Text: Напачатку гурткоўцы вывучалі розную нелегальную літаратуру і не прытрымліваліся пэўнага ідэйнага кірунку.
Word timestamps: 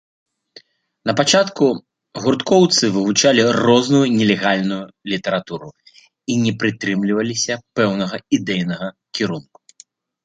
Напачатку 1.07 1.65
гурткоўцы 2.23 2.83
вывучалі 2.95 3.41
розную 3.67 4.01
нелегальную 4.17 4.79
літаратуру 5.13 5.69
і 6.33 6.39
не 6.47 6.51
прытрымліваліся 6.65 7.53
пэўнага 7.81 8.15
ідэйнага 8.39 8.87
кірунку. 9.19 9.59